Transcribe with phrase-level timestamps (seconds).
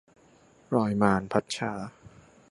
[0.75, 1.71] รอยมาร- พัดชา